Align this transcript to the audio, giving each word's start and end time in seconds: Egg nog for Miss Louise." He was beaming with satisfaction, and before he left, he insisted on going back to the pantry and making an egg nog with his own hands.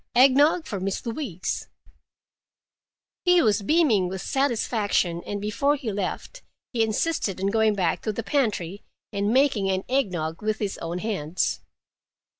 Egg 0.15 0.35
nog 0.35 0.65
for 0.65 0.79
Miss 0.79 1.05
Louise." 1.05 1.67
He 3.23 3.39
was 3.43 3.61
beaming 3.61 4.07
with 4.07 4.21
satisfaction, 4.23 5.21
and 5.27 5.39
before 5.39 5.75
he 5.75 5.91
left, 5.91 6.41
he 6.73 6.81
insisted 6.83 7.39
on 7.39 7.51
going 7.51 7.75
back 7.75 8.01
to 8.01 8.11
the 8.11 8.23
pantry 8.23 8.81
and 9.13 9.31
making 9.31 9.69
an 9.69 9.83
egg 9.87 10.11
nog 10.11 10.41
with 10.41 10.57
his 10.57 10.79
own 10.79 10.97
hands. 10.97 11.59